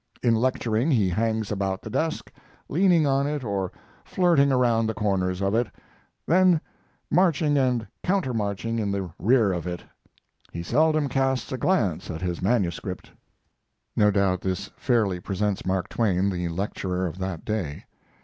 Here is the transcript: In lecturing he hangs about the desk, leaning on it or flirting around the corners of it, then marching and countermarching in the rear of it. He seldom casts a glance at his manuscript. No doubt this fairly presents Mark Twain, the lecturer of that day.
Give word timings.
In 0.23 0.33
lecturing 0.33 0.89
he 0.89 1.09
hangs 1.09 1.51
about 1.51 1.83
the 1.83 1.89
desk, 1.91 2.31
leaning 2.67 3.05
on 3.05 3.27
it 3.27 3.43
or 3.43 3.71
flirting 4.03 4.51
around 4.51 4.87
the 4.87 4.95
corners 4.95 5.43
of 5.43 5.53
it, 5.53 5.67
then 6.25 6.59
marching 7.11 7.55
and 7.55 7.85
countermarching 8.03 8.79
in 8.79 8.89
the 8.89 9.11
rear 9.19 9.53
of 9.53 9.67
it. 9.67 9.83
He 10.51 10.63
seldom 10.63 11.07
casts 11.07 11.51
a 11.51 11.57
glance 11.59 12.09
at 12.09 12.21
his 12.23 12.41
manuscript. 12.41 13.11
No 13.95 14.09
doubt 14.09 14.41
this 14.41 14.71
fairly 14.75 15.19
presents 15.19 15.67
Mark 15.67 15.87
Twain, 15.87 16.31
the 16.31 16.47
lecturer 16.49 17.05
of 17.05 17.19
that 17.19 17.45
day. 17.45 17.85